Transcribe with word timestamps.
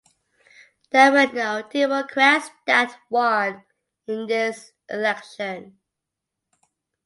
There 0.89 1.11
were 1.11 1.31
no 1.31 1.61
Democrats 1.69 2.49
that 2.65 2.97
won 3.11 3.63
in 4.07 4.25
this 4.25 4.71
election. 4.89 5.77